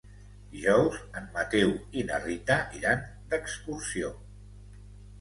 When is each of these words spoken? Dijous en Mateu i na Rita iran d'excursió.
Dijous 0.53 0.97
en 1.21 1.27
Mateu 1.35 1.75
i 2.03 2.07
na 2.09 2.21
Rita 2.25 2.59
iran 2.81 3.07
d'excursió. 3.31 4.15